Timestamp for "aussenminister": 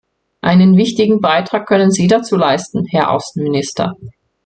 3.11-3.95